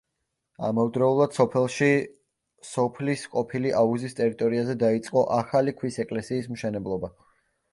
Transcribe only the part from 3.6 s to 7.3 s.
აუზის ტერიტორიაზე დაიწყო ახალი ქვის ეკლესიის მშენებლობა.